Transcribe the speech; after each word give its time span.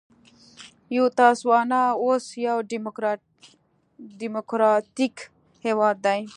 بوتسوانا 0.95 1.81
اوس 2.03 2.23
یو 2.45 2.57
ډیموکراټیک 4.25 5.15
هېواد 5.65 5.95
دی. 6.05 6.21